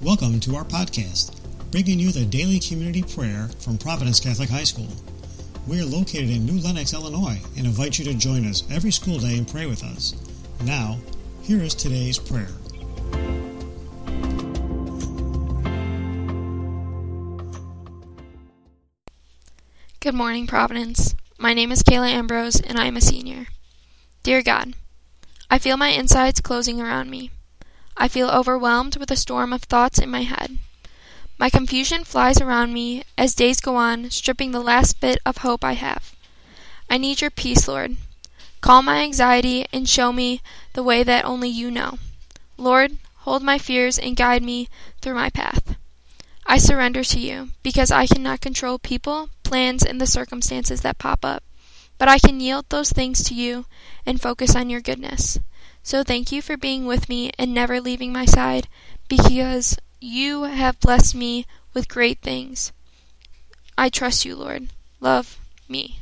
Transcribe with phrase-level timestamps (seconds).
[0.00, 1.34] Welcome to our podcast,
[1.72, 4.86] bringing you the daily community prayer from Providence Catholic High School.
[5.66, 9.18] We are located in New Lenox, Illinois, and invite you to join us every school
[9.18, 10.14] day and pray with us.
[10.64, 10.98] Now,
[11.42, 12.46] here is today's prayer.
[19.98, 21.16] Good morning, Providence.
[21.38, 23.46] My name is Kayla Ambrose, and I am a senior.
[24.22, 24.74] Dear God,
[25.50, 27.32] I feel my insides closing around me.
[28.00, 30.58] I feel overwhelmed with a storm of thoughts in my head.
[31.36, 35.64] My confusion flies around me as days go on, stripping the last bit of hope
[35.64, 36.14] I have.
[36.88, 37.96] I need your peace, Lord.
[38.60, 40.40] Calm my anxiety and show me
[40.74, 41.98] the way that only you know.
[42.56, 44.68] Lord, hold my fears and guide me
[45.00, 45.76] through my path.
[46.46, 51.24] I surrender to you because I cannot control people, plans, and the circumstances that pop
[51.24, 51.42] up,
[51.98, 53.66] but I can yield those things to you
[54.06, 55.38] and focus on your goodness.
[55.82, 58.68] So thank you for being with me and never leaving my side
[59.08, 62.72] because you have blessed me with great things.
[63.76, 64.68] I trust you, Lord.
[65.00, 66.00] Love me.